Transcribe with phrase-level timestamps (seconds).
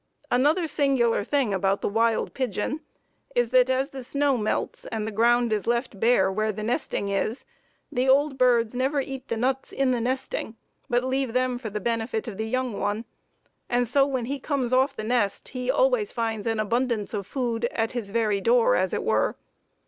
[0.31, 2.79] Another singular thing about the wild pigeon
[3.35, 7.09] is that as the snow melts and the ground is left bare where the nesting
[7.09, 7.45] is,
[7.91, 10.55] the old birds never eat the nuts in the nesting,
[10.89, 13.05] but leave them for the benefit of the young one,
[13.69, 17.65] and so when he comes off the nest he always finds an abundance of food
[17.65, 19.35] at his very door, as it were.